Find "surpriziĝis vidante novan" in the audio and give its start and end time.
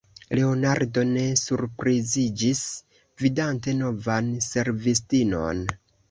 1.41-4.31